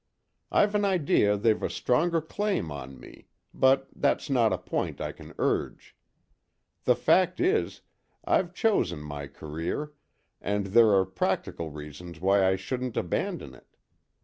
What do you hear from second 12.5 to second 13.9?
shouldn't abandon it.